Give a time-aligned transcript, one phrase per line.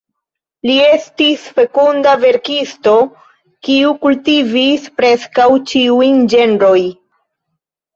[0.69, 2.95] Li estis fekunda verkisto,
[3.71, 6.95] kiu kultivis preskaŭ ĉiujn ĝenrojn.